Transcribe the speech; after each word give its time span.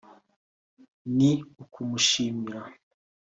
ni 1.17 1.31
ukumushimira 1.63 2.61